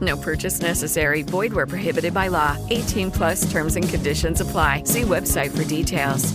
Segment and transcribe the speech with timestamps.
[0.00, 1.22] No purchase necessary.
[1.22, 2.56] Void where prohibited by law.
[2.68, 4.82] 18 plus terms and conditions apply.
[4.84, 6.34] See website for details.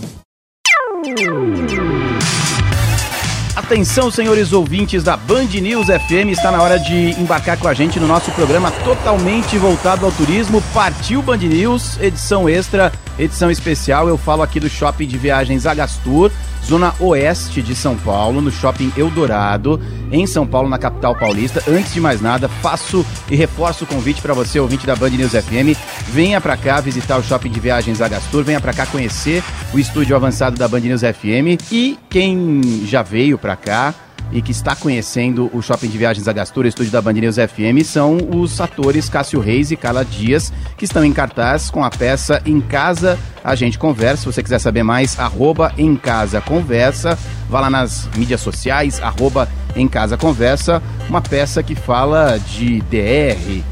[3.56, 8.00] Atenção, senhores ouvintes da Band News FM, está na hora de embarcar com a gente
[8.00, 10.60] no nosso programa totalmente voltado ao turismo.
[10.72, 14.08] Partiu Band News, edição extra, edição especial.
[14.08, 16.30] Eu falo aqui do Shopping de Viagens Agastur,
[16.64, 21.62] zona oeste de São Paulo, no Shopping Eldorado, em São Paulo, na capital paulista.
[21.68, 25.32] Antes de mais nada, faço e reforço o convite para você, ouvinte da Band News
[25.32, 25.78] FM.
[26.08, 29.42] Venha para cá visitar o Shopping de Viagens Agastur, venha para cá conhecer
[29.72, 31.60] o estúdio avançado da Band News FM.
[31.70, 33.94] E quem já veio para cá
[34.34, 38.18] e que está conhecendo o Shopping de Viagens Agastura, estúdio da Band News FM, são
[38.34, 42.60] os atores Cássio Reis e Carla Dias, que estão em cartaz com a peça Em
[42.60, 44.22] Casa a gente conversa.
[44.22, 47.18] Se você quiser saber mais, arroba Em Casa Conversa.
[47.48, 50.82] Vá lá nas mídias sociais, arroba Em Casa Conversa.
[51.08, 53.62] Uma peça que fala de DR,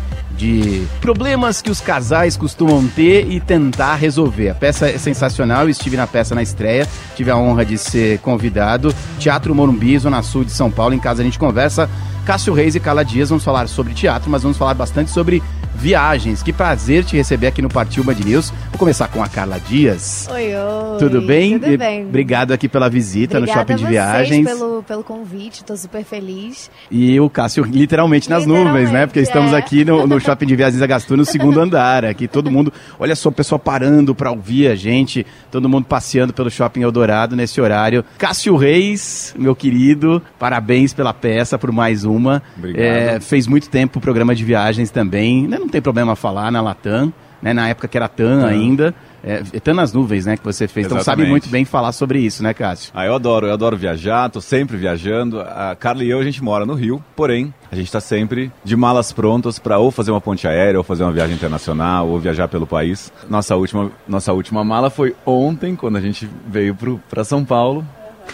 [0.42, 4.48] de problemas que os casais costumam ter e tentar resolver.
[4.48, 8.18] A peça é sensacional, eu estive na peça na estreia, tive a honra de ser
[8.18, 8.92] convidado.
[9.20, 11.88] Teatro Morumbi, Zona Sul de São Paulo, em casa a gente conversa.
[12.24, 15.40] Cássio Reis e Carla Dias, vamos falar sobre teatro, mas vamos falar bastante sobre
[15.74, 16.42] viagens.
[16.42, 18.50] Que prazer te receber aqui no Partiu Band News.
[18.70, 20.28] Vou começar com a Carla Dias.
[20.30, 20.98] Oi, oi.
[20.98, 21.58] Tudo bem?
[21.58, 22.06] Tudo bem.
[22.06, 24.46] Obrigado aqui pela visita Obrigada no Shopping de Viagens.
[24.46, 26.70] Pelo, pelo convite, tô super feliz.
[26.90, 29.06] E o Cássio literalmente nas Literalmente, nuvens, né?
[29.06, 29.56] Porque estamos é.
[29.56, 32.04] aqui no, no Shopping de Viagens da Gastur, no segundo andar.
[32.04, 36.32] Aqui todo mundo, olha só, o pessoal parando para ouvir a gente, todo mundo passeando
[36.32, 38.02] pelo Shopping Eldorado nesse horário.
[38.16, 42.42] Cássio Reis, meu querido, parabéns pela peça, por mais uma.
[42.56, 42.82] Obrigado.
[42.82, 45.58] É, fez muito tempo o programa de viagens também, né?
[45.58, 47.52] Não tem problema falar na Latam, né?
[47.52, 48.94] Na época que era TAM ainda.
[49.24, 50.36] É, TAM nas nuvens, né?
[50.36, 50.86] Que você fez.
[50.86, 51.30] Então sabe Exatamente.
[51.30, 52.90] muito bem falar sobre isso, né, Cássio?
[52.94, 55.40] Ah, eu adoro, eu adoro viajar, tô sempre viajando.
[55.40, 58.76] A Carla e eu, a gente mora no Rio, porém, a gente tá sempre de
[58.76, 62.48] malas prontas para ou fazer uma ponte aérea, ou fazer uma viagem internacional, ou viajar
[62.48, 63.12] pelo país.
[63.30, 66.76] Nossa última, nossa última mala foi ontem, quando a gente veio
[67.08, 67.86] para São Paulo.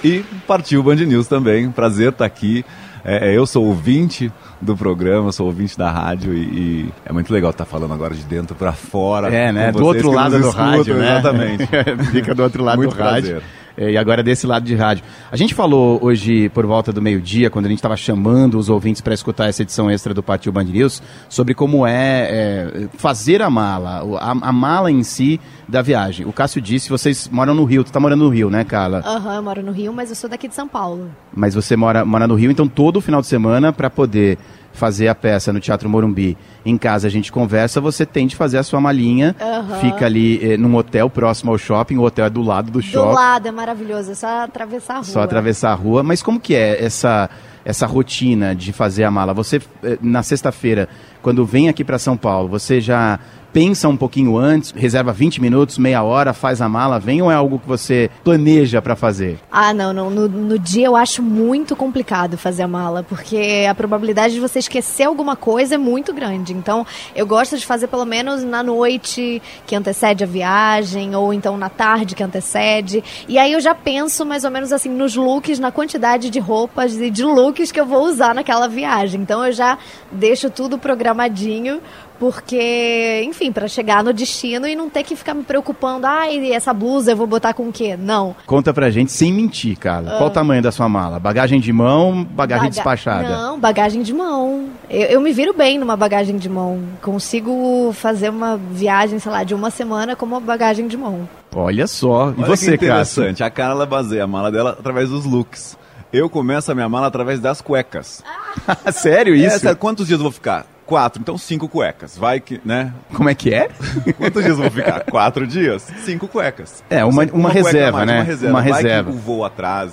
[0.05, 1.71] E partiu o Band News também.
[1.71, 2.65] Prazer estar aqui.
[3.05, 7.33] É, é, eu sou ouvinte do programa, sou ouvinte da rádio e, e é muito
[7.33, 9.33] legal estar falando agora de dentro para fora.
[9.35, 9.73] É, né?
[9.73, 11.19] Do outro lado do escutam, rádio, né?
[11.19, 11.67] Exatamente.
[12.11, 13.31] Fica do outro lado Muito do rádio.
[13.31, 13.43] prazer.
[13.79, 15.05] É, E agora desse lado de rádio.
[15.31, 19.01] A gente falou hoje, por volta do meio-dia, quando a gente estava chamando os ouvintes
[19.01, 23.49] para escutar essa edição extra do Partiu Band News, sobre como é, é, fazer a
[23.49, 26.27] mala, a, a mala em si da viagem.
[26.27, 29.03] O Cássio disse, vocês moram no Rio, tu tá morando no Rio, né, Carla?
[29.07, 31.11] Aham, eu moro no Rio, mas eu sou daqui de São Paulo.
[31.33, 34.39] Mas você mora, mora no Rio, então todo final de semana, para poder
[34.73, 38.59] fazer a peça no Teatro Morumbi, em casa a gente conversa, você tem de fazer
[38.59, 39.79] a sua malinha, Aham.
[39.81, 42.83] fica ali eh, num hotel próximo ao shopping, o hotel é do lado do Do
[42.83, 45.05] shopping, lado, é maravilhoso, é só atravessar a rua.
[45.05, 46.03] só atravessar a rua.
[46.05, 47.29] Mas como que é essa,
[47.65, 49.35] essa rotina de fazer a mala?
[49.35, 50.89] Você, eh, na sexta-feira,
[51.23, 53.19] quando vem aqui para São Paulo, você já
[53.53, 57.35] pensa um pouquinho antes, reserva 20 minutos, meia hora, faz a mala, vem ou é
[57.35, 59.39] algo que você planeja para fazer?
[59.51, 60.11] Ah, não, não.
[60.11, 64.59] No, no dia eu acho muito complicado fazer a mala, porque a probabilidade de você
[64.59, 66.53] esquecer alguma coisa é muito grande.
[66.53, 71.57] Então, eu gosto de fazer pelo menos na noite que antecede a viagem, ou então
[71.57, 73.03] na tarde que antecede.
[73.29, 76.97] E aí eu já penso mais ou menos assim nos looks, na quantidade de roupas
[76.97, 79.21] e de looks que eu vou usar naquela viagem.
[79.21, 79.79] Então, eu já
[80.11, 81.81] deixo tudo programadinho.
[82.19, 86.73] Porque, enfim, para chegar no destino e não ter que ficar me preocupando, ai, essa
[86.75, 87.97] blusa eu vou botar com o quê?
[87.97, 88.35] Não.
[88.47, 90.17] Conta pra gente sem mentir, Carla.
[90.19, 91.19] Qual o tamanho da sua mala?
[91.19, 93.29] Bagagem de mão, bagagem Baga- despachada?
[93.29, 94.67] Não, bagagem de mão.
[94.91, 96.81] Eu, eu me viro bem numa bagagem de mão.
[97.03, 101.29] Consigo fazer uma viagem, sei lá, de uma semana com uma bagagem de mão.
[101.55, 102.31] Olha só.
[102.37, 103.23] E Olha você, que Cássio?
[103.23, 103.43] interessante.
[103.45, 105.77] A Carla baseia a mala dela através dos looks.
[106.13, 108.23] Eu começo a minha mala através das cuecas.
[108.93, 109.61] Sério É, isso?
[109.61, 110.67] sério, quantos dias eu vou ficar?
[110.89, 112.17] Quatro, então cinco cuecas.
[112.17, 112.95] Vai que, né?
[113.13, 113.69] Como é que é?
[114.17, 115.05] Quantos dias vão ficar?
[115.05, 115.87] Quatro dias?
[116.05, 116.83] Cinco cuecas.
[116.89, 118.17] É, uma, uma, cueca a reserva, mais, né?
[118.17, 118.55] Uma reserva.
[118.55, 119.11] Uma Vai reserva.
[119.11, 119.45] que o voo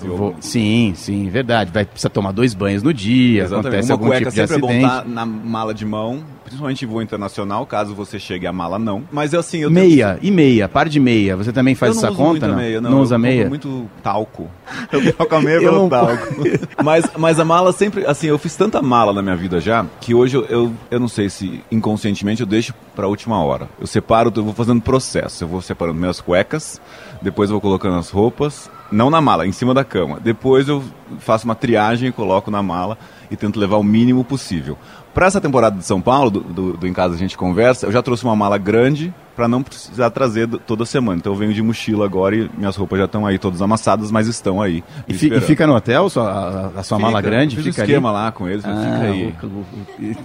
[0.04, 1.70] ou- Vou- Sim, sim, verdade.
[1.74, 3.68] Vai precisar tomar dois banhos no dia, Exatamente.
[3.68, 4.82] acontece Uma algum cueca tipo de sempre é acidente.
[4.82, 9.04] bom estar na mala de mão, principalmente voo internacional, caso você chegue a mala não.
[9.12, 11.36] Mas assim, eu Meia, e meia, par de meia.
[11.36, 12.56] Você também faz essa conta, não?
[12.56, 12.92] meia, não.
[12.92, 13.50] Não Eu usa meia?
[13.50, 14.50] muito talco.
[14.92, 16.28] Eu troco a meia pelo não- talco.
[16.84, 20.14] mas, mas a mala sempre, assim, eu fiz tanta mala na minha vida já, que
[20.14, 23.68] hoje eu, eu, eu não sei se inconscientemente eu deixo pra última hora.
[23.80, 25.44] Eu separo, eu vou fazendo processo.
[25.44, 26.80] Eu vou separando minhas cuecas,
[27.22, 30.20] depois eu vou colocando as roupas, não na mala, em cima da cama.
[30.24, 30.84] Depois eu
[31.20, 32.98] faço uma triagem e coloco na mala
[33.32, 34.78] e tento levar o mínimo possível.
[35.16, 37.92] Para essa temporada de São Paulo, do, do, do Em Casa a gente conversa, eu
[37.92, 41.18] já trouxe uma mala grande para não precisar trazer toda semana.
[41.18, 44.28] Então eu venho de mochila agora e minhas roupas já estão aí todas amassadas, mas
[44.28, 44.82] estão aí.
[45.10, 47.30] E, fi- e fica no hotel sua- a, a sua mala Fica.
[47.32, 47.56] grande?
[47.58, 47.92] Fiz fica um ali?
[47.92, 49.34] esquema lá com eles, Ah, fica aí.
[49.44, 49.66] o- o-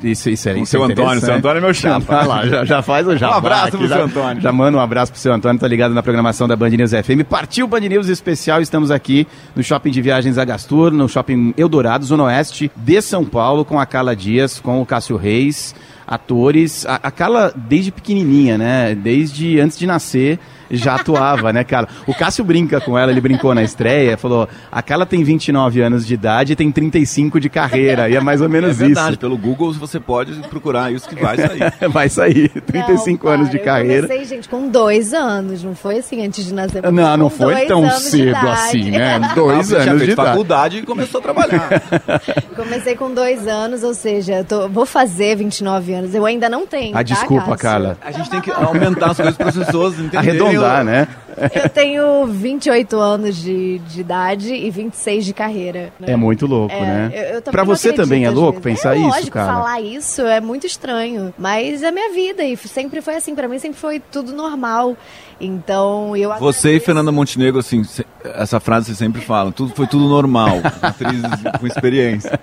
[0.06, 2.00] Isso, isso é, isso seu é Antônio, seu Antônio é meu chapa.
[2.06, 4.40] Vai lá, já, já faz o jabá Um abraço aqui, pro já, seu Antônio.
[4.42, 7.24] Já manda um abraço pro seu Antônio, tá ligado na programação da Band News FM.
[7.28, 9.26] Partiu Band News especial, estamos aqui
[9.56, 13.86] no Shopping de Viagens Agastur, no Shopping Eldorado, Zona Oeste de São Paulo, com a
[13.86, 15.74] Carla Dias, com o Cássio Reis,
[16.10, 16.84] atores.
[16.84, 18.94] A, a Carla, desde pequenininha, né?
[18.94, 20.38] Desde antes de nascer,
[20.72, 21.88] já atuava, né, Carla?
[22.06, 26.06] O Cássio brinca com ela, ele brincou na estreia, falou: a Carla tem 29 anos
[26.06, 29.18] de idade e tem 35 de carreira, e é mais ou É menos verdade, isso.
[29.18, 31.60] pelo Google você pode procurar isso que vai sair.
[31.90, 34.06] Vai sair, 35 Não, anos de carreira.
[34.06, 35.62] Eu comecei, gente, com dois anos.
[35.62, 36.84] Não foi assim antes de nascer.
[36.84, 39.18] eu Não, não foi tão cedo assim, né?
[39.34, 40.14] Dois anos de idade.
[40.28, 41.68] faculdade e começou a trabalhar.
[42.56, 45.99] Comecei com dois anos, ou seja, tô- vou fazer 29 anos.
[46.14, 46.90] Eu ainda não tenho.
[46.92, 47.56] Ah, tá, desculpa?
[47.56, 47.98] Carla.
[48.00, 50.18] A gente tem que aumentar as coisas para as pessoas entenderem.
[50.40, 51.08] Arredondar, né?
[51.54, 55.92] Eu tenho 28 anos de, de idade e 26 de carreira.
[55.98, 56.12] né?
[56.12, 57.10] É muito louco, É, né?
[57.14, 58.80] eu- eu também pra não você também é louco vezes.
[58.82, 59.52] pensar é isso, lógico, cara?
[59.52, 61.32] falar isso é muito estranho.
[61.38, 63.34] Mas é minha vida e sempre foi assim.
[63.34, 64.96] Pra mim sempre foi tudo normal.
[65.40, 66.84] Então eu Você e agradeço.
[66.86, 67.82] Fernanda Montenegro, assim,
[68.24, 72.38] essa frase você sempre fala, tudo foi tudo normal, atrizes com experiência.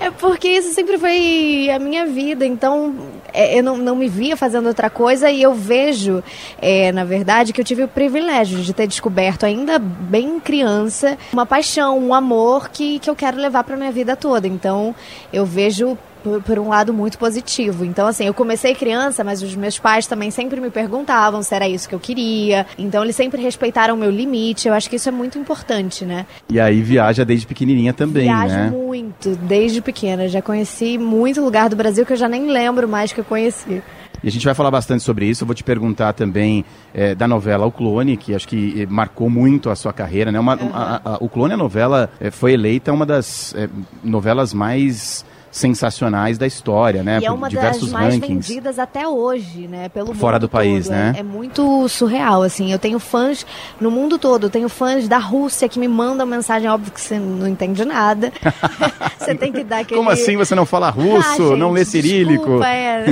[0.00, 2.92] É porque isso sempre foi a minha vida, então
[3.32, 6.24] é, eu não, não me via fazendo outra coisa e eu vejo,
[6.60, 11.46] é, na verdade, que eu tive o privilégio de ter descoberto ainda bem criança uma
[11.46, 14.48] paixão, um amor que, que eu quero levar para minha vida toda.
[14.48, 14.92] Então
[15.32, 17.84] eu vejo por, por um lado muito positivo.
[17.84, 21.68] Então, assim, eu comecei criança, mas os meus pais também sempre me perguntavam se era
[21.68, 22.66] isso que eu queria.
[22.78, 24.68] Então, eles sempre respeitaram o meu limite.
[24.68, 26.26] Eu acho que isso é muito importante, né?
[26.48, 28.70] E aí viaja desde pequenininha também, Viajo né?
[28.70, 30.28] muito, desde pequena.
[30.28, 33.82] Já conheci muito lugar do Brasil que eu já nem lembro mais que eu conheci.
[34.24, 35.42] E a gente vai falar bastante sobre isso.
[35.42, 36.64] Eu vou te perguntar também
[36.94, 40.30] eh, da novela O Clone, que acho que eh, marcou muito a sua carreira.
[40.30, 40.38] Né?
[40.38, 43.68] Uma, a- a- o Clone, a novela, eh, foi eleita uma das eh,
[44.04, 47.20] novelas mais sensacionais da história, né?
[47.20, 48.48] e é uma diversos das mais rankings.
[48.48, 49.90] vendidas até hoje, né?
[49.90, 50.94] Pelo Fora mundo do país, todo.
[50.94, 51.12] né?
[51.14, 52.72] É, é muito surreal, assim.
[52.72, 53.44] Eu tenho fãs
[53.78, 54.46] no mundo todo.
[54.46, 56.68] Eu tenho fãs da Rússia que me mandam mensagem.
[56.70, 58.32] Óbvio que você não entende nada.
[59.18, 59.98] você tem que dar aquele...
[59.98, 62.44] Como assim você não fala russo, Ah, não gente, lê cirílico?
[62.44, 63.04] desculpa, é.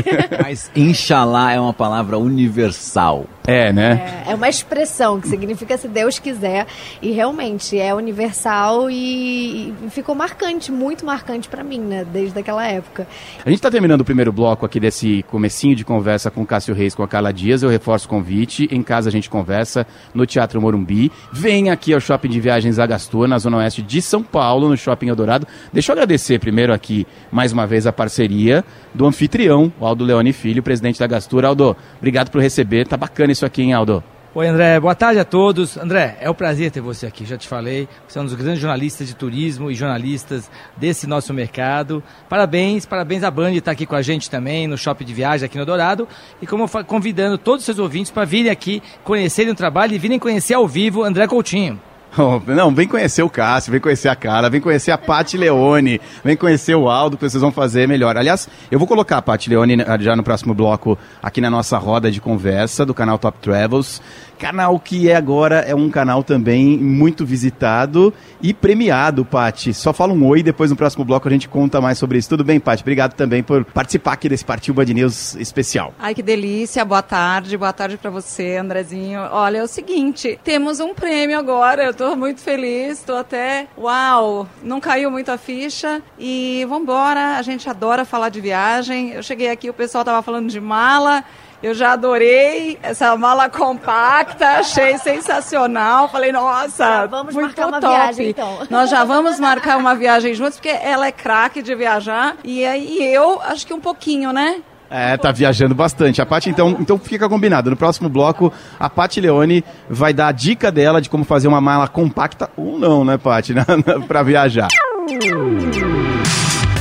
[0.43, 3.27] Mas Inxalá é uma palavra universal.
[3.47, 4.25] É, né?
[4.29, 6.67] É uma expressão que significa se Deus quiser.
[7.01, 12.05] E realmente é universal e, e ficou marcante, muito marcante pra mim, né?
[12.05, 13.07] Desde aquela época.
[13.45, 16.75] A gente está terminando o primeiro bloco aqui desse comecinho de conversa com o Cássio
[16.75, 17.63] Reis, com a Carla Dias.
[17.63, 18.69] Eu reforço o convite.
[18.71, 21.11] Em casa a gente conversa no Teatro Morumbi.
[21.33, 25.09] Vem aqui ao Shopping de Viagens Agastor, na Zona Oeste de São Paulo, no Shopping
[25.09, 25.47] Eldorado.
[25.73, 30.33] Deixa eu agradecer primeiro aqui, mais uma vez, a parceria do anfitrião, o Aldo Leone
[30.33, 31.49] Filho, presidente da Gastura.
[31.49, 32.87] Aldo, obrigado por receber.
[32.87, 34.05] Tá bacana isso aqui, hein, Aldo?
[34.35, 34.79] Oi, André.
[34.79, 35.77] Boa tarde a todos.
[35.77, 37.25] André, é um prazer ter você aqui.
[37.25, 41.33] Já te falei, você é um dos grandes jornalistas de turismo e jornalistas desse nosso
[41.33, 42.03] mercado.
[42.29, 45.59] Parabéns, parabéns à Band estar aqui com a gente também no Shopping de Viagem aqui
[45.59, 46.07] no Dourado.
[46.41, 50.19] E como convidando todos os seus ouvintes para virem aqui, conhecerem o trabalho e virem
[50.19, 51.81] conhecer ao vivo André Coutinho.
[52.47, 56.37] Não, vem conhecer o Cássio, vem conhecer a Carla, vem conhecer a Pati Leone, vem
[56.37, 58.17] conhecer o Aldo, que vocês vão fazer melhor.
[58.17, 61.79] Aliás, eu vou colocar a Pati Leone eh, já no próximo bloco aqui na nossa
[61.79, 64.03] roda de conversa do canal Top Travels.
[64.41, 69.75] Canal que é agora é um canal também muito visitado e premiado, Pati.
[69.75, 72.31] Só fala um oi, depois no próximo bloco a gente conta mais sobre isso.
[72.31, 72.83] Tudo bem, Pati?
[72.83, 75.93] Obrigado também por participar aqui desse Partiu Band News especial.
[75.99, 76.83] Ai, que delícia.
[76.87, 77.55] Boa tarde.
[77.59, 79.21] Boa tarde para você, Andrezinho.
[79.31, 81.85] Olha, é o seguinte, temos um prêmio agora.
[81.85, 83.03] Eu tô muito feliz.
[83.03, 86.01] Tô até, uau, não caiu muito a ficha.
[86.19, 87.37] E vambora.
[87.37, 89.11] A gente adora falar de viagem.
[89.11, 91.23] Eu cheguei aqui, o pessoal tava falando de mala.
[91.63, 96.09] Eu já adorei essa mala compacta, achei sensacional.
[96.09, 97.95] Falei, nossa, vamos muito marcar uma top.
[97.95, 98.59] viagem, então.
[98.71, 102.37] Nós já vamos marcar uma viagem juntos, porque ela é craque de viajar.
[102.43, 104.63] E aí eu, acho que um pouquinho, né?
[104.91, 106.21] É, tá viajando bastante.
[106.21, 107.71] A Paty, então, então fica combinado.
[107.71, 111.61] No próximo bloco, a Paty Leone vai dar a dica dela de como fazer uma
[111.61, 113.55] mala compacta ou não, né, Paty,
[114.09, 114.69] para viajar.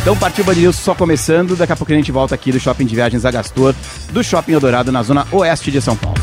[0.10, 1.56] Então partiu Band News só começando.
[1.56, 3.76] Daqui a pouco a gente volta aqui do Shopping de Viagens Agastor,
[4.12, 6.18] do Shopping Eldorado, na zona oeste de São Paulo.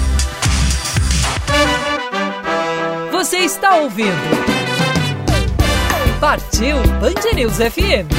[3.12, 4.10] Você está ouvindo.
[6.18, 8.10] Partiu Band News FM.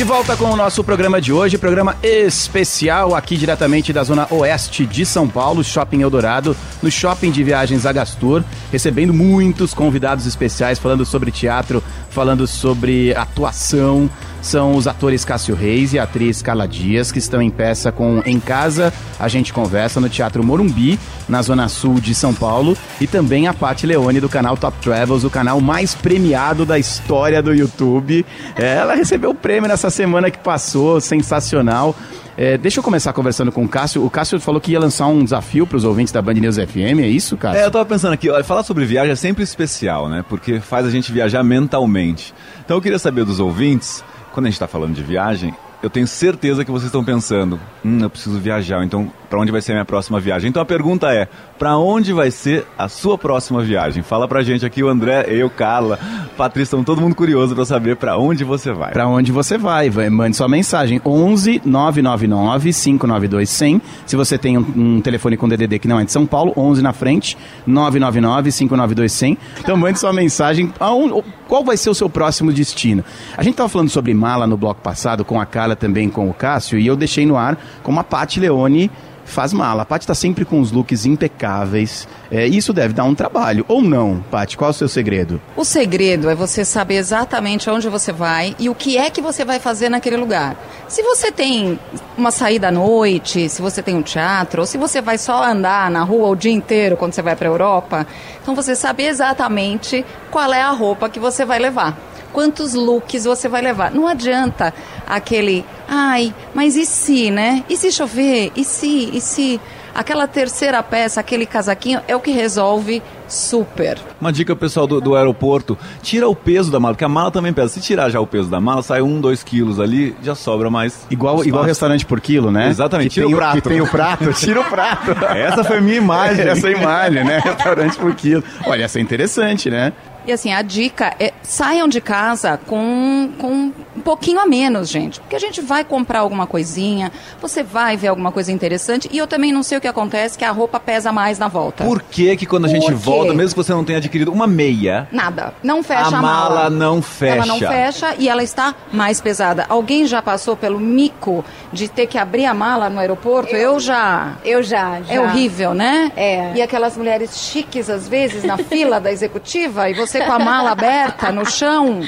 [0.00, 4.86] De volta com o nosso programa de hoje, programa especial aqui diretamente da zona oeste
[4.86, 8.42] de São Paulo, Shopping Eldorado, no Shopping de Viagens Agastor,
[8.72, 14.08] recebendo muitos convidados especiais falando sobre teatro, falando sobre atuação.
[14.42, 18.22] São os atores Cássio Reis e a atriz Carla Dias, que estão em peça com
[18.24, 23.06] Em Casa, a gente conversa no Teatro Morumbi, na zona sul de São Paulo, e
[23.06, 27.54] também a Paty Leone do canal Top Travels, o canal mais premiado da história do
[27.54, 28.24] YouTube.
[28.56, 31.94] Ela recebeu o prêmio nessa semana que passou, sensacional.
[32.36, 34.02] É, deixa eu começar conversando com o Cássio.
[34.02, 37.00] O Cássio falou que ia lançar um desafio para os ouvintes da Band News FM,
[37.00, 37.60] é isso, Cássio?
[37.60, 40.24] É, eu tava pensando aqui, olha, falar sobre viagem é sempre especial, né?
[40.26, 42.32] Porque faz a gente viajar mentalmente.
[42.64, 44.02] Então eu queria saber dos ouvintes,
[44.32, 48.00] quando a gente está falando de viagem, eu tenho certeza que vocês estão pensando, hum,
[48.02, 50.50] eu preciso viajar, então para onde vai ser a minha próxima viagem?
[50.50, 51.26] Então a pergunta é,
[51.58, 54.02] para onde vai ser a sua próxima viagem?
[54.02, 55.98] Fala pra gente aqui, o André, eu, Carla,
[56.40, 58.92] Patrícia, estão todo mundo curioso para saber para onde você vai.
[58.92, 59.90] Para onde você vai?
[59.90, 60.08] vai?
[60.08, 63.82] Mande sua mensagem 11 999 592 100.
[64.06, 66.80] Se você tem um, um, telefone com DDD que não é de São Paulo, 11
[66.80, 69.38] na frente, 999 592 100.
[69.60, 70.72] Então mande sua mensagem.
[70.80, 73.04] Aonde, qual vai ser o seu próximo destino?
[73.36, 76.32] A gente estava falando sobre mala no bloco passado com a Carla também com o
[76.32, 78.90] Cássio e eu deixei no ar com a Paty Leone
[79.24, 79.82] faz mala.
[79.82, 82.06] A Paty está sempre com os looks impecáveis.
[82.30, 83.64] É, isso deve dar um trabalho.
[83.68, 84.56] Ou não, Paty?
[84.56, 85.40] Qual é o seu segredo?
[85.56, 89.44] O segredo é você saber exatamente onde você vai e o que é que você
[89.44, 90.56] vai fazer naquele lugar.
[90.88, 91.78] Se você tem
[92.16, 95.90] uma saída à noite, se você tem um teatro, ou se você vai só andar
[95.90, 98.06] na rua o dia inteiro quando você vai para a Europa,
[98.42, 103.48] então você sabe exatamente qual é a roupa que você vai levar quantos looks você
[103.48, 103.90] vai levar.
[103.90, 104.72] Não adianta
[105.06, 107.64] aquele, ai, mas e se, né?
[107.68, 108.52] E se chover?
[108.56, 109.10] E se?
[109.12, 109.60] E se?
[109.94, 113.98] Aquela terceira peça, aquele casaquinho, é o que resolve super.
[114.20, 117.52] Uma dica pessoal do, do, aeroporto: tira o peso da mala, porque a mala também
[117.52, 117.68] pesa.
[117.68, 121.06] Se tirar já o peso da mala, sai um, dois quilos ali, já sobra mais.
[121.10, 122.68] Igual, igual restaurante por quilo, né?
[122.68, 123.54] Exatamente, que tira tem o prato.
[123.54, 125.10] Que tem o prato, tira o prato.
[125.34, 126.46] essa foi a minha imagem.
[126.48, 127.38] essa imagem, né?
[127.38, 128.44] Restaurante por quilo.
[128.66, 129.92] Olha, essa é interessante, né?
[130.26, 135.20] E assim, a dica é saiam de casa com, com um pouquinho a menos, gente.
[135.20, 137.10] Porque a gente vai comprar alguma coisinha,
[137.40, 139.08] você vai ver alguma coisa interessante.
[139.12, 141.84] E eu também não sei o que acontece, que a roupa pesa mais na volta.
[141.84, 145.08] Por que que quando a gente volta, mesmo que você não tenha adquirido uma meia...
[145.10, 145.54] Nada.
[145.62, 146.54] Não fecha a, a mala.
[146.54, 147.34] mala não fecha.
[147.34, 149.66] Ela não fecha e ela está mais pesada.
[149.68, 153.54] Alguém já passou pelo mico de ter que abrir a mala no aeroporto?
[153.54, 154.36] Eu, eu já.
[154.44, 155.14] Eu já, já.
[155.14, 156.12] É horrível, né?
[156.16, 156.52] É.
[156.54, 160.70] E aquelas mulheres chiques, às vezes, na fila da executiva, e você com a mala
[160.70, 162.00] aberta no chão.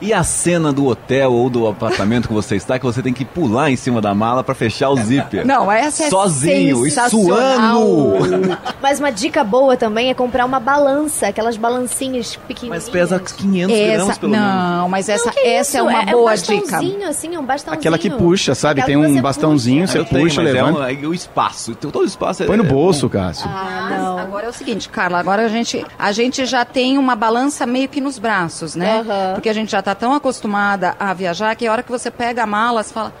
[0.00, 3.24] E a cena do hotel ou do apartamento que você está, que você tem que
[3.24, 5.46] pular em cima da mala para fechar o zíper.
[5.46, 8.58] Não, essa é Sozinho e suando.
[8.80, 12.84] Mas uma dica boa também é comprar uma balança, aquelas balancinhas pequenininhas.
[12.84, 14.54] Mas pesa 500 essa, gramas pelo não, menos.
[14.54, 17.08] Não, mas essa, não, essa é uma é, boa é um dica.
[17.08, 17.78] assim, um bastãozinho.
[17.78, 18.80] Aquela que puxa, sabe?
[18.80, 19.98] Aquela tem um você bastãozinho, puxa.
[19.98, 20.92] você puxa, tem, levanta.
[20.92, 22.44] É um, o espaço, todo o espaço.
[22.44, 23.48] Põe no é, bolso, Cássio.
[23.48, 24.18] Ah, não.
[24.18, 27.88] Agora é o seguinte, Carla, agora a gente, a gente já tem uma balança meio
[27.88, 29.00] que nos braços, né?
[29.00, 29.34] Uhum.
[29.34, 32.44] Porque a gente já está tão acostumada a viajar que a hora que você pega
[32.44, 33.12] a mala, você fala,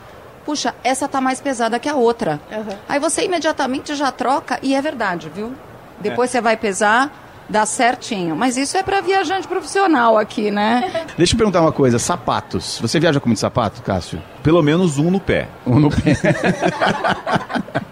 [0.44, 2.40] puxa, essa tá mais pesada que a outra.
[2.50, 2.76] Uhum.
[2.88, 5.52] Aí você imediatamente já troca e é verdade, viu?
[6.00, 6.32] Depois é.
[6.32, 7.10] você vai pesar,
[7.48, 8.36] dá certinho.
[8.36, 11.06] Mas isso é para viajante profissional aqui, né?
[11.18, 12.78] Deixa eu perguntar uma coisa, sapatos.
[12.80, 14.22] Você viaja com muito sapato, Cássio?
[14.42, 15.48] Pelo menos um no pé.
[15.66, 16.16] Um no pé.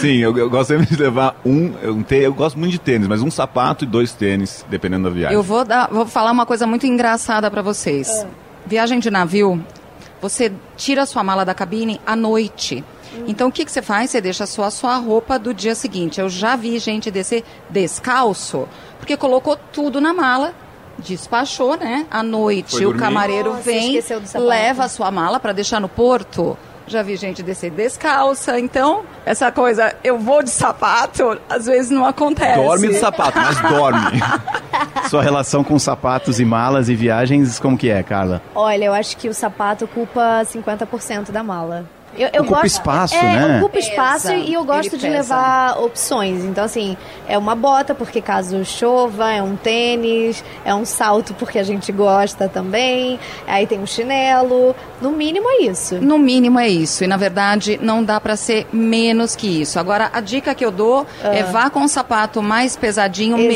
[0.00, 3.22] Sim, eu, eu, gosto sempre de levar um, um eu gosto muito de tênis, mas
[3.22, 5.36] um sapato e dois tênis, dependendo da viagem.
[5.36, 8.08] Eu vou, dar, vou falar uma coisa muito engraçada para vocês.
[8.08, 8.26] É.
[8.66, 9.62] Viagem de navio,
[10.20, 12.84] você tira a sua mala da cabine à noite.
[13.28, 14.10] Então o que, que você faz?
[14.10, 16.20] Você deixa só a sua roupa do dia seguinte.
[16.20, 20.52] Eu já vi gente descer descalço, porque colocou tudo na mala,
[20.98, 22.06] despachou, né?
[22.10, 24.00] À noite o camareiro Nossa, vem,
[24.34, 26.56] leva a sua mala para deixar no porto.
[26.86, 28.58] Já vi gente descer descalça.
[28.58, 32.60] Então, essa coisa, eu vou de sapato, às vezes não acontece.
[32.60, 34.20] Dorme de sapato, mas dorme.
[35.08, 38.42] Sua relação com sapatos e malas e viagens, como que é, Carla?
[38.54, 41.84] Olha, eu acho que o sapato ocupa 50% da mala.
[42.16, 43.58] Eu, eu Ocupa gosto, espaço, é, né?
[43.58, 45.08] Ocupa espaço Pesa, e eu gosto de pesa.
[45.18, 46.44] levar opções.
[46.44, 46.96] Então, assim,
[47.28, 51.90] é uma bota, porque caso chova, é um tênis, é um salto, porque a gente
[51.92, 53.18] gosta também.
[53.46, 54.74] Aí tem um chinelo.
[55.00, 55.96] No mínimo é isso.
[55.96, 57.04] No mínimo é isso.
[57.04, 59.78] E na verdade não dá para ser menos que isso.
[59.78, 63.50] Agora a dica que eu dou é vá com o sapato mais pesadinho me- no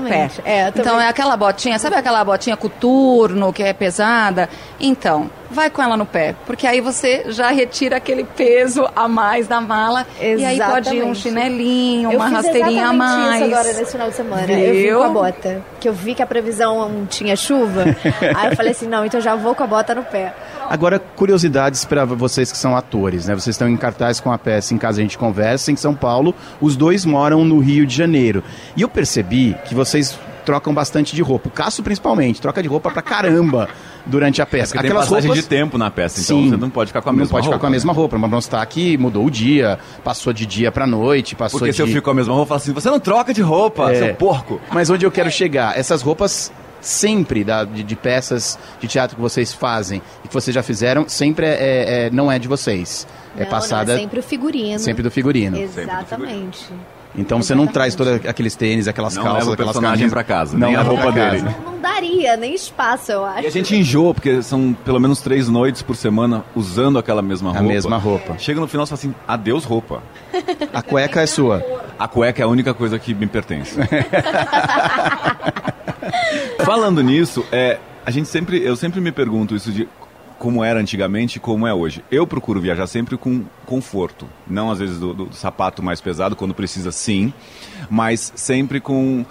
[0.00, 0.24] pé.
[0.24, 0.42] Exatamente.
[0.44, 4.48] É, então é aquela botinha, sabe aquela botinha coturno que é pesada?
[4.78, 9.46] Então, vai com ela no pé, porque aí você já retira aquele peso a mais
[9.46, 11.18] da mala e aí pode ir um Exatamente.
[11.20, 13.42] chinelinho, Eu uma fiz rasteirinha a exatamente mais.
[13.42, 14.52] isso agora nesse final de semana.
[14.52, 14.98] Eu vim Viu?
[14.98, 15.62] com a bota.
[15.80, 17.84] Que eu vi que a previsão tinha chuva.
[18.36, 20.34] aí eu falei assim, não, então já vou com a bota no pé.
[20.68, 23.34] Agora, curiosidades para vocês que são atores, né?
[23.34, 26.34] Vocês estão em cartaz com a peça Em Casa a Gente Conversa, em São Paulo.
[26.60, 28.42] Os dois moram no Rio de Janeiro.
[28.76, 31.48] E eu percebi que vocês trocam bastante de roupa.
[31.48, 33.68] O Caço, principalmente, troca de roupa pra caramba
[34.06, 34.74] durante a peça.
[34.74, 37.12] É Porque tem passagem de tempo na peça, então você não pode ficar com a
[37.12, 37.74] não mesma pode ficar roupa, com a né?
[37.74, 38.18] mesma roupa.
[38.18, 41.76] Mas não está aqui, mudou o dia, passou de dia pra noite, passou Porque de...
[41.76, 43.92] se eu fico com a mesma roupa, eu falo assim, você não troca de roupa,
[43.92, 43.98] É.
[44.06, 44.60] seu porco.
[44.72, 45.78] Mas onde eu quero chegar?
[45.78, 50.52] Essas roupas sempre da- de, de peças de teatro que vocês fazem e que vocês
[50.52, 53.06] já fizeram, sempre é, é- é- não é de vocês.
[53.36, 54.78] É Não, passada Não, é sempre o figurino.
[54.80, 55.56] sempre do figurino.
[55.56, 56.66] Exatamente.
[57.16, 60.12] Então você não traz todos aqueles tênis, aquelas Não calças, aquelas personagem camisas.
[60.12, 61.42] pra casa, não nem a roupa dele.
[61.42, 61.56] casa.
[61.64, 63.44] Não daria nem espaço, eu acho.
[63.44, 67.50] E a gente enjoa, porque são pelo menos três noites por semana usando aquela mesma
[67.50, 67.68] A roupa.
[67.68, 68.38] mesma roupa.
[68.38, 70.02] Chega no final e fala assim, adeus roupa.
[70.72, 71.62] A cueca é sua.
[71.98, 73.76] A cueca é a única coisa que me pertence.
[76.64, 79.88] Falando nisso, é, a gente sempre, eu sempre me pergunto isso de
[80.42, 82.02] como era antigamente e como é hoje.
[82.10, 86.52] Eu procuro viajar sempre com conforto, não às vezes do, do- sapato mais pesado quando
[86.52, 87.32] precisa, sim,
[87.88, 89.24] mas sempre com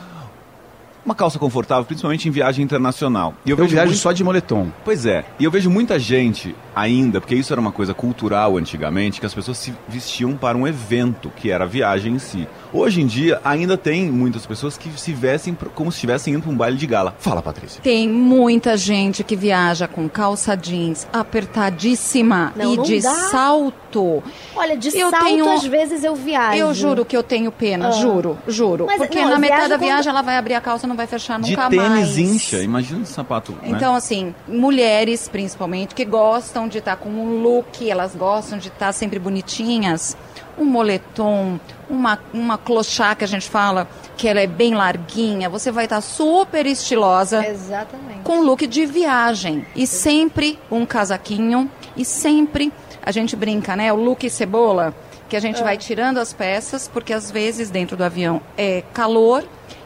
[1.06, 3.34] uma calça confortável, principalmente em viagem internacional.
[3.46, 4.72] E Eu, vejo viajo muito- só de moletom.
[4.86, 9.20] Pois é, e eu vejo muita gente ainda, porque isso era uma coisa cultural antigamente,
[9.20, 12.48] que as pessoas se vestiam para um evento, que era a viagem em si.
[12.74, 16.52] Hoje em dia, ainda tem muitas pessoas que se vestem como se estivessem indo para
[16.52, 17.16] um baile de gala.
[17.20, 17.82] Fala, Patrícia.
[17.82, 23.14] Tem muita gente que viaja com calça jeans apertadíssima Não, e não de dá.
[23.14, 24.24] salto.
[24.56, 26.58] Olha, de Eu salto tenho- às vezes eu viajo.
[26.58, 27.92] Eu juro que eu tenho pena, Ah.
[27.92, 28.86] juro, juro.
[28.86, 30.96] Mas, Porque não, na metade da quando- viagem ela vai abrir a calça e não
[30.96, 32.18] vai fechar De nunca tênis mais.
[32.18, 33.52] incha, imagina esse sapato.
[33.54, 33.58] né?
[33.70, 38.92] Então, assim, mulheres principalmente que gostam de estar com um look, elas gostam de estar
[38.94, 40.16] sempre bonitinhas.
[40.58, 45.72] Um moletom, uma, uma clochá que a gente fala, que ela é bem larguinha, você
[45.72, 47.46] vai estar super estilosa.
[47.48, 48.20] Exatamente.
[48.24, 49.66] Com look de viagem.
[49.76, 51.70] E sempre um casaquinho.
[51.96, 52.72] E sempre,
[53.02, 53.92] a gente brinca, né?
[53.92, 54.94] O look cebola,
[55.28, 55.64] que a gente Ah.
[55.64, 59.44] vai tirando as peças, porque às vezes dentro do avião é calor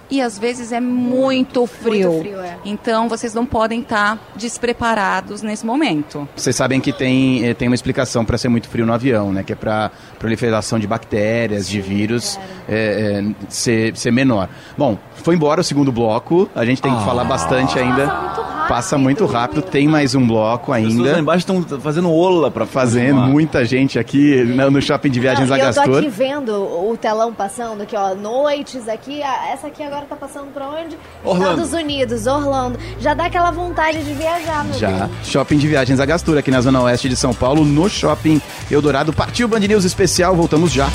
[0.10, 2.20] e às vezes é muito frio.
[2.20, 2.58] frio, é.
[2.66, 6.28] Então vocês não podem estar despreparados nesse momento.
[6.36, 9.44] Vocês sabem que tem, eh, tem uma explicação para ser muito frio no avião, né?
[9.44, 14.50] Que é para proliferação de bactérias, de vírus eh, eh, ser, ser menor.
[14.78, 16.50] Bom, foi embora o segundo bloco.
[16.56, 17.06] A gente tem que Ah.
[17.06, 18.55] falar bastante ainda.
[18.68, 19.62] Passa muito rápido.
[19.62, 21.20] Tem mais um bloco As pessoas lá ainda.
[21.20, 25.56] embaixo estão fazendo ola para Fazendo muita gente aqui no no shopping de viagens Não,
[25.56, 25.98] e eu tô Agastor.
[26.00, 29.22] aqui vendo o telão passando aqui, ó, noites aqui.
[29.22, 30.98] Essa aqui agora tá passando pra onde?
[31.24, 31.62] Orlando.
[31.62, 32.80] Estados Unidos, Orlando.
[33.00, 34.90] Já dá aquela vontade de viajar, meu Já.
[35.06, 35.12] Deus.
[35.28, 39.14] Shopping de Viagens Agastura, aqui na Zona Oeste de São Paulo, no Shopping Eldorado.
[39.14, 40.88] Partiu Band News Especial, voltamos já.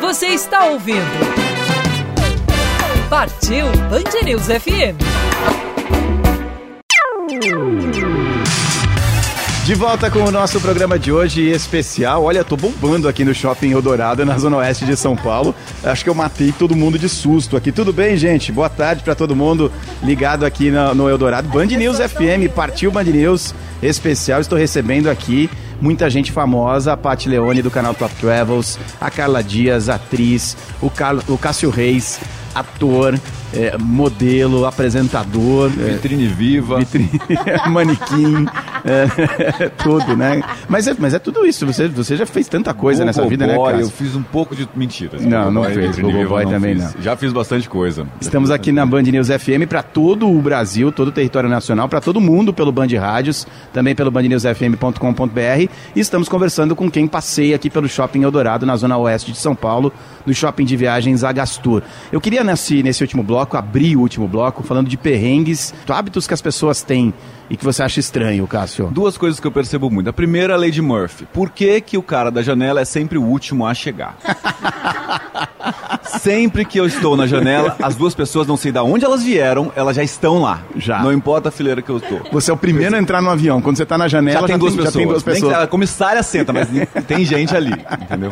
[0.00, 1.37] Você está ouvindo.
[3.08, 4.98] Partiu Band News FM.
[9.64, 12.24] De volta com o nosso programa de hoje especial.
[12.24, 15.54] Olha, tô bombando aqui no Shopping Eldorado, na Zona Oeste de São Paulo.
[15.82, 17.72] Acho que eu matei todo mundo de susto aqui.
[17.72, 18.52] Tudo bem, gente?
[18.52, 21.48] Boa tarde pra todo mundo ligado aqui no, no Eldorado.
[21.48, 24.42] Band News FM, partiu Band News especial.
[24.42, 25.48] Estou recebendo aqui
[25.80, 30.90] muita gente famosa, a Paty Leone do canal Top Travels, a Carla Dias, atriz, o,
[30.90, 32.20] Carlo, o Cássio Reis,
[32.58, 33.18] ator,
[33.52, 35.70] é, modelo, apresentador.
[35.70, 36.78] Vitrine viva.
[36.78, 37.10] Vitrine,
[37.70, 38.46] manequim,
[38.84, 40.42] é, tudo, né?
[40.68, 41.66] Mas é, mas é tudo isso.
[41.66, 43.86] Você, você já fez tanta coisa nessa vida, né, Gogoboy, Cássio?
[43.86, 45.22] Eu fiz um pouco de mentiras.
[45.24, 45.86] Não, não Gogoboy, fez.
[45.96, 46.94] Vitrine Gogoboy Viva, também fiz.
[46.94, 47.02] não.
[47.02, 48.06] Já fiz bastante coisa.
[48.20, 52.00] Estamos aqui na Band News FM para todo o Brasil, todo o território nacional, para
[52.00, 55.40] todo mundo pelo Band Rádios, também pelo bandnewsfm.com.br.
[55.96, 59.54] E estamos conversando com quem passeia aqui pelo Shopping Eldorado, na zona oeste de São
[59.54, 59.92] Paulo,
[60.26, 61.82] no Shopping de Viagens Agastur.
[62.12, 66.26] Eu queria, nesse, nesse último bloco, bloco, abrir o último bloco, falando de perrengues, hábitos
[66.26, 67.14] que as pessoas têm
[67.50, 68.88] e que você acha estranho, Cássio?
[68.92, 70.08] Duas coisas que eu percebo muito.
[70.10, 71.26] A primeira, a de Murphy.
[71.32, 74.16] Por que, que o cara da janela é sempre o último a chegar?
[76.20, 79.72] sempre que eu estou na janela, as duas pessoas, não sei de onde elas vieram,
[79.74, 80.62] elas já estão lá.
[80.76, 81.00] Já.
[81.00, 82.20] Não importa a fileira que eu estou.
[82.32, 83.60] Você é o primeiro a entrar no avião.
[83.60, 84.92] Quando você está na janela, já tem, duas, pessoas.
[84.92, 85.56] já tem duas Nem pessoas.
[85.56, 86.68] que a comissária senta, mas
[87.06, 88.30] tem gente ali, entendeu?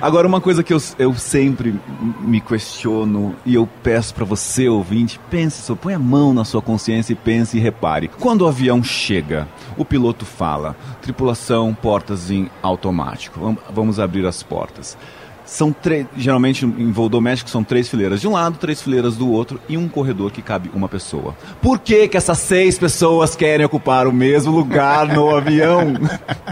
[0.00, 1.74] Agora, uma coisa que eu, eu sempre
[2.20, 6.62] me questiono e eu peço para você, ouvinte, pense, só põe a mão na sua
[6.62, 8.08] consciência e pense e repare.
[8.08, 13.40] Quando o avião chega, o piloto fala: tripulação, portas em automático.
[13.40, 14.96] Vam- Vamos abrir as portas.
[15.44, 19.28] São três, geralmente em voo doméstico são três fileiras de um lado, três fileiras do
[19.30, 21.34] outro e um corredor que cabe uma pessoa.
[21.60, 25.94] Por que que essas seis pessoas querem ocupar o mesmo lugar no avião?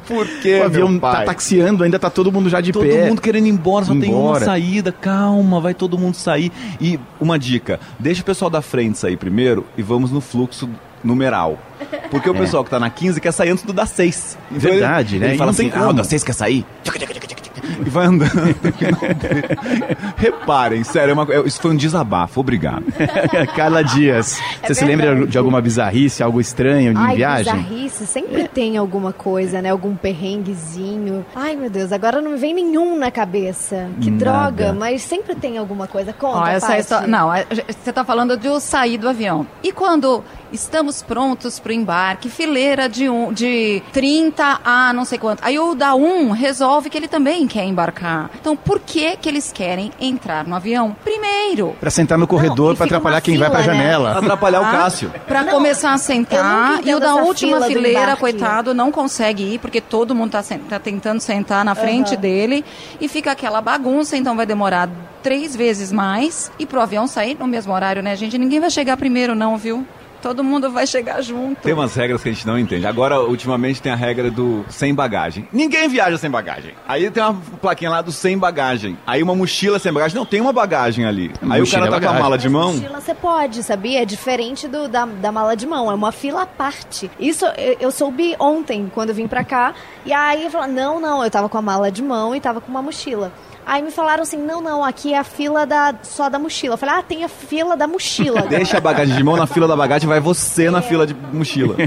[0.09, 3.09] Por que, o avião tá taxiando, ainda tá todo mundo já de todo pé.
[3.09, 4.45] mundo querendo ir embora, só tem uma Embora.
[4.45, 4.91] saída.
[4.93, 6.51] Calma, vai todo mundo sair.
[6.81, 10.69] E uma dica: deixa o pessoal da frente sair primeiro e vamos no fluxo
[11.03, 11.59] numeral.
[12.11, 12.39] Porque o É.
[12.39, 14.37] pessoal que tá na 15 quer sair antes do da 6.
[14.51, 15.27] Então Verdade, ele, né?
[15.29, 16.65] Ele E fala assim: ah, o da 6 quer sair?
[17.87, 18.31] E vai andando.
[20.17, 22.41] Reparem, sério, é uma- é- isso foi um desabafo.
[22.41, 22.85] Obrigado.
[23.57, 25.31] Carla Dias, É você se lembra verdade.
[25.33, 27.55] de alguma bizarrice, algo estranho em Ai, viagem?
[27.55, 29.71] bizarrice, sempre tem alguma coisa, né?
[29.71, 31.25] Algum perrenguezinho.
[31.35, 33.89] Ai, meu Deus, agora não me vem nenhum na cabeça.
[34.01, 34.25] Que Nada.
[34.25, 36.13] droga, mas sempre tem alguma coisa.
[36.13, 39.47] Conta, Ó, essa história, não, a- você está falando de eu sair do avião.
[39.63, 45.19] E quando estamos prontos para o embarque, fileira de, um, de 30 a não sei
[45.19, 45.41] quanto.
[45.45, 48.31] Aí o da 1 resolve que ele também quer embarcar.
[48.41, 50.95] Então, por que que eles querem entrar no avião?
[51.05, 53.79] Primeiro, Pra sentar no corredor, pra fica atrapalhar quem vai pra fila, né?
[53.83, 54.19] janela.
[54.19, 55.13] Atrapalhar o Ah, Cássio.
[55.27, 58.21] Pra Não, começar a sentar e o da última fila fileira, embarque.
[58.21, 62.21] coitado, não consegue ir porque todo mundo tá, sen- tá tentando sentar na frente Aham.
[62.21, 62.65] dele
[63.01, 64.89] e fica aquela bagunça, então vai demorar
[65.23, 68.39] três vezes mais e pro avião sair no mesmo horário, né, gente?
[68.39, 69.87] Ninguém vai chegar primeiro não, viu?
[70.23, 71.63] Todo mundo vai chegar junto.
[71.63, 72.87] Tem umas regras que a gente não entende.
[72.87, 75.49] Agora, ultimamente, tem a regra do sem bagagem.
[75.53, 76.75] Ninguém viaja sem bagagem.
[76.87, 78.99] Aí tem uma plaquinha lá do sem bagagem.
[79.07, 80.17] Aí uma mochila sem bagagem.
[80.17, 81.33] Não, tem uma bagagem ali.
[81.43, 82.73] Aí o Mochila cara é tá com a mala de mão.
[82.75, 84.03] Mochila você pode, sabia?
[84.03, 87.11] É diferente do, da, da mala de mão, é uma fila à parte.
[87.19, 89.75] Isso eu, eu soube ontem, quando eu vim pra cá.
[90.05, 92.61] E aí eu falei, não, não, eu tava com a mala de mão e tava
[92.61, 93.33] com uma mochila.
[93.67, 96.75] Aí me falaram assim, não, não, aqui é a fila da, só da mochila.
[96.75, 98.43] Eu falei, ah, tem a fila da mochila.
[98.49, 100.71] Deixa a bagagem de mão na fila da bagagem, vai você É.
[100.71, 101.77] na fila de mochila.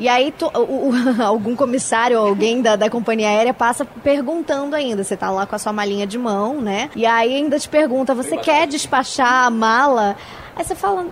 [0.00, 4.76] E aí to- o- o- algum comissário ou alguém da, da companhia aérea passa perguntando
[4.76, 5.02] ainda.
[5.02, 6.88] Você tá lá com a sua malinha de mão, né?
[6.94, 10.14] E aí ainda te pergunta, você quer despachar a mala?
[10.54, 11.06] Aí você fala.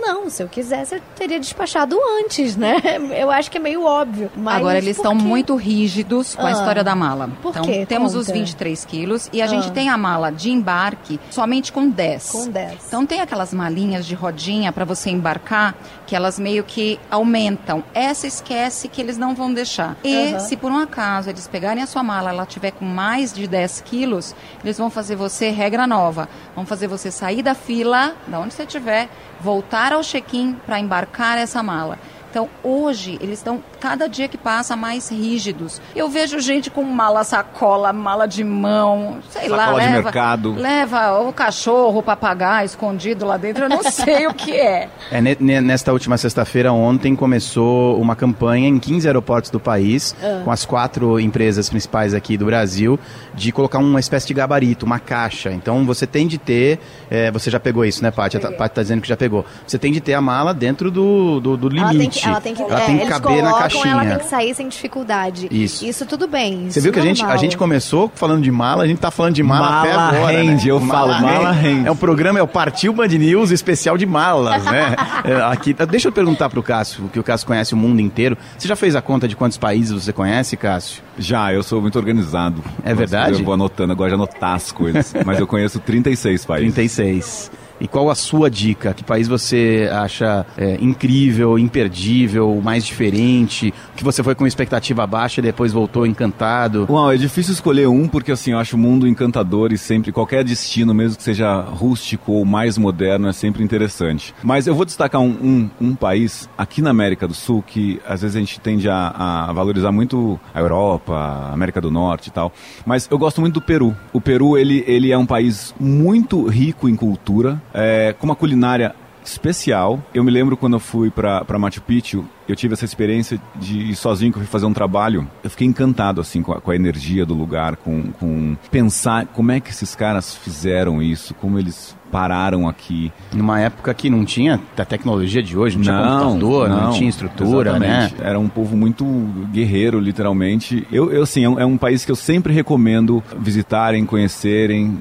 [0.00, 2.76] Não, se eu quisesse, eu teria despachado antes, né?
[3.16, 4.30] Eu acho que é meio óbvio.
[4.36, 6.52] Mas Agora eles estão muito rígidos com a Ah.
[6.52, 7.28] história da mala.
[7.42, 7.84] Por então quê?
[7.86, 8.38] temos os Conta.
[8.38, 9.48] 23 quilos e a Ah.
[9.48, 12.30] gente tem a mala de embarque somente com 10.
[12.30, 12.86] Com 10.
[12.86, 15.74] Então tem aquelas malinhas de rodinha para você embarcar
[16.06, 17.84] que elas meio que aumentam.
[17.94, 19.96] Essa esquece que eles não vão deixar.
[20.02, 23.46] E se por um acaso eles pegarem a sua mala, ela tiver com mais de
[23.46, 24.34] 10 quilos,
[24.64, 26.28] eles vão fazer você regra nova.
[26.54, 29.08] Vão fazer você sair da fila, da onde você estiver,
[29.40, 31.98] voltar ao check-in para embarcar essa mala.
[32.30, 35.80] Então, hoje, eles estão, cada dia que passa, mais rígidos.
[35.96, 40.54] Eu vejo gente com mala sacola, mala de mão, sei lá, Sacola de leva, mercado.
[40.54, 44.88] leva o cachorro, o papagaio escondido lá dentro, eu não sei o que é.
[45.10, 50.14] É, ne- ne- nesta última sexta-feira, ontem, começou uma campanha em 15 aeroportos do país,
[50.22, 50.42] Ah.
[50.44, 52.98] com as quatro empresas principais aqui do Brasil,
[53.34, 55.50] de colocar uma espécie de gabarito, uma caixa.
[55.50, 56.78] Então, você tem de ter,
[57.10, 58.36] é, você já pegou isso, né, Paty?
[58.36, 59.44] A Paty tá dizendo que já pegou.
[59.66, 62.20] Você tem de ter a mala dentro do, do, do Ela tem limite.
[62.20, 63.92] que, ela tem que, Ela é, tem que caber na colocam, caixinha.
[63.92, 65.48] Ela tem que sair sem dificuldade.
[65.50, 65.84] Isso.
[65.84, 66.64] Isso tudo bem.
[66.70, 69.10] Você isso viu que a gente, a gente começou falando de mala, a gente tá
[69.10, 70.32] falando de mala, até Mala agora.
[70.32, 70.70] rende, né?
[70.70, 71.86] eu falo, mala rende.
[71.86, 74.96] É um programa, é o Partiu Band News especial de malas, né?
[75.22, 78.36] É, aqui, deixa eu perguntar pro Cássio, que o Cássio conhece o mundo inteiro.
[78.56, 81.02] Você já fez a conta de quantos países você conhece, Cássio?
[81.18, 82.62] Já, eu sou muito organizado.
[82.82, 83.38] É verdade?
[83.38, 85.12] Eu vou anotando, agora de anotar as coisas.
[85.24, 86.74] Mas eu conheço 36 países.
[86.74, 87.50] 36.
[87.80, 88.92] E qual a sua dica?
[88.92, 93.72] Que país você acha é, incrível, imperdível, mais diferente?
[93.96, 96.86] Que você foi com expectativa baixa e depois voltou encantado?
[96.90, 100.44] Uau, é difícil escolher um, porque assim, eu acho o mundo encantador e sempre, qualquer
[100.44, 104.34] destino, mesmo que seja rústico ou mais moderno, é sempre interessante.
[104.42, 108.22] Mas eu vou destacar um, um, um país aqui na América do Sul que às
[108.22, 112.30] vezes a gente tende a, a valorizar muito a Europa, a América do Norte e
[112.30, 112.52] tal.
[112.84, 113.96] Mas eu gosto muito do Peru.
[114.12, 118.94] O Peru, ele, ele é um país muito rico em cultura, é, com uma culinária
[119.24, 120.02] especial.
[120.14, 123.94] Eu me lembro quando eu fui pra Machu Picchu, eu tive essa experiência de ir
[123.94, 125.28] sozinho, que eu fui fazer um trabalho.
[125.42, 129.52] Eu fiquei encantado, assim, com a, com a energia do lugar, com, com pensar como
[129.52, 133.12] é que esses caras fizeram isso, como eles pararam aqui.
[133.32, 137.78] Numa época que não tinha a tecnologia de hoje, não tinha computador, não, tinha estrutura,
[137.78, 137.98] né?
[137.98, 138.22] exatamente.
[138.26, 139.04] Era um povo muito
[139.52, 140.84] guerreiro, literalmente.
[140.90, 145.00] Eu, eu assim, é um, é um país que eu sempre recomendo visitarem, conhecerem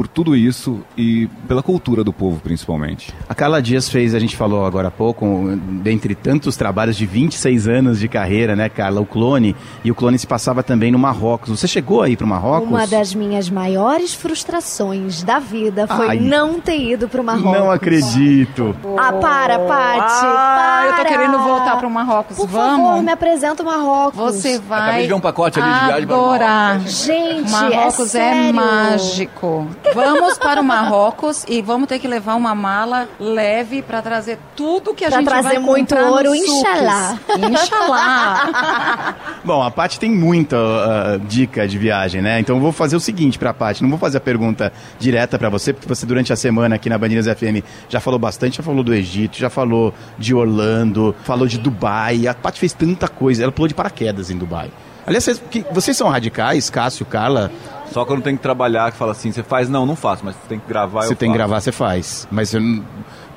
[0.00, 3.12] por tudo isso e pela cultura do povo, principalmente.
[3.28, 5.26] A Carla Dias fez, a gente falou agora há pouco,
[5.82, 9.02] dentre tantos trabalhos de 26 anos de carreira, né, Carla?
[9.02, 9.54] O Clone.
[9.84, 11.50] E o Clone se passava também no Marrocos.
[11.50, 12.66] Você chegou aí para o Marrocos?
[12.66, 16.18] Uma das minhas maiores frustrações da vida foi Ai.
[16.18, 17.60] não ter ido pro Marrocos.
[17.60, 18.74] Não acredito.
[18.98, 20.24] Ah, para, Paty.
[20.24, 20.94] Ah,
[21.80, 21.88] para.
[21.88, 22.36] pro Marrocos.
[22.36, 22.86] Por Vamos?
[22.86, 24.16] favor, me apresenta o Marrocos.
[24.16, 26.80] Você vai de ver um pacote ali de viagem para adorar.
[26.80, 29.68] Gente, Marrocos é é, mágico.
[29.94, 34.94] Vamos para o Marrocos e vamos ter que levar uma mala leve para trazer tudo
[34.94, 37.18] que a Pra gente trazer vai muito comprar ouro, inshallah.
[37.50, 39.16] Inshallah.
[39.44, 42.40] Bom, a Paty tem muita ah, dica de viagem, né?
[42.40, 45.48] Então eu vou fazer o seguinte pra Paty, não vou fazer a pergunta direta pra
[45.48, 48.82] você, porque você durante a semana aqui na Bandeiras FM já falou bastante, já falou
[48.82, 51.69] do Egito, já falou de Orlando, falou de Dubai.
[52.28, 54.70] A Paty fez tanta coisa, ela pulou de paraquedas em Dubai.
[55.06, 57.50] Aliás, vocês, que- vocês são radicais, Cássio, Carla?
[57.90, 60.58] Só quando tem que trabalhar, que fala assim, você faz, não, não faço, mas tem
[60.60, 62.28] que gravar, Você eu tem que gravar, você faz.
[62.30, 62.84] Mas não-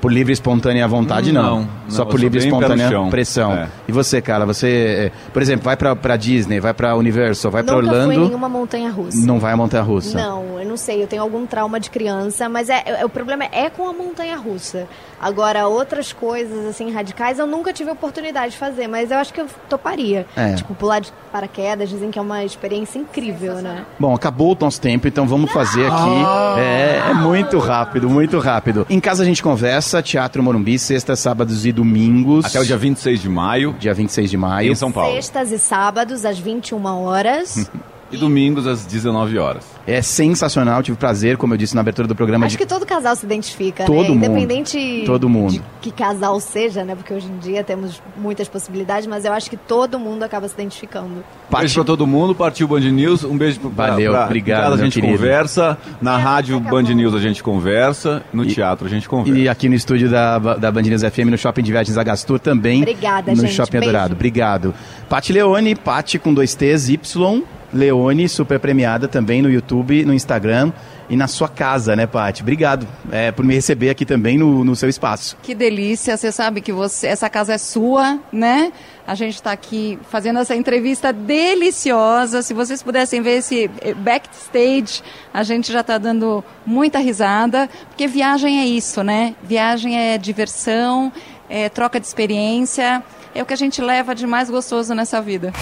[0.04, 1.42] por livre e espontânea vontade, não.
[1.42, 3.54] Não, não, Só por livre e espontânea pressão.
[3.54, 3.68] É.
[3.88, 7.62] E você, Carla, você, eh, por exemplo, vai pra, pra Disney, vai pra Universal, vai
[7.62, 9.26] pra Nunca fui em Orlando, nenhuma montanha russa.
[9.26, 10.14] não vai a montanha russa.
[10.18, 13.44] Não, eu não sei, eu tenho algum trauma de criança, mas é, é- o problema
[13.50, 14.86] é com a montanha russa.
[15.18, 19.40] Agora, outras coisas assim radicais eu nunca tive oportunidade de fazer, mas eu acho que
[19.40, 20.26] eu toparia.
[20.36, 20.52] É.
[20.52, 23.86] Tipo, pular de paraquedas, dizem que é uma experiência incrível, né?
[23.98, 26.60] Bom, acabou o nosso tempo, então vamos fazer aqui.
[26.60, 28.86] É, é muito rápido, muito rápido.
[28.90, 32.44] Em casa a gente conversa, Teatro Morumbi, sextas, sábados e domingos.
[32.44, 33.74] Até o dia 26 de maio.
[33.78, 34.72] Dia 26 de maio.
[34.72, 35.14] Em São Paulo.
[35.14, 37.70] Sextas e sábados, às 21 horas.
[38.14, 39.64] E domingos às 19 horas.
[39.86, 42.86] É sensacional, tive prazer, como eu disse na abertura do programa, Acho de que todo
[42.86, 44.08] casal se identifica, Todo né?
[44.08, 44.24] mundo.
[44.24, 45.52] Independente Todo mundo.
[45.52, 46.94] de que casal seja, né?
[46.94, 50.54] Porque hoje em dia temos muitas possibilidades, mas eu acho que todo mundo acaba se
[50.54, 51.22] identificando.
[51.50, 53.24] Beijo pra todo mundo, partiu Band News.
[53.24, 55.12] Um beijo pra, Valeu, pra, obrigado, casa a gente querido.
[55.18, 59.38] conversa, na rádio Band News a gente conversa, no teatro a gente conversa.
[59.38, 62.80] E aqui no estúdio da, da Band News FM, no Shopping de Viagens Agastur também.
[62.80, 63.52] Obrigada, no gente.
[63.52, 63.90] Shopping Beijo.
[63.90, 64.14] Adorado.
[64.14, 64.74] Obrigado.
[65.10, 67.42] Pati Leone, Pati com dois T's, Y.
[67.74, 70.72] Leone, super premiada também no YouTube, no Instagram
[71.10, 72.42] e na sua casa, né, Pati?
[72.42, 75.36] Obrigado é, por me receber aqui também no, no seu espaço.
[75.42, 78.72] Que delícia, você sabe que você, essa casa é sua, né?
[79.06, 82.40] A gente está aqui fazendo essa entrevista deliciosa.
[82.40, 88.06] Se vocês pudessem ver esse eh, backstage, a gente já está dando muita risada, porque
[88.06, 89.34] viagem é isso, né?
[89.42, 91.12] Viagem é diversão,
[91.50, 93.02] é troca de experiência,
[93.34, 95.52] é o que a gente leva de mais gostoso nessa vida.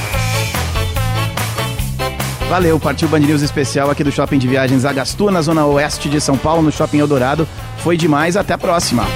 [2.52, 6.20] Valeu, partiu Band News especial aqui do Shopping de Viagens Agastur, na zona oeste de
[6.20, 7.48] São Paulo, no Shopping Eldorado.
[7.78, 9.06] Foi demais, até a próxima.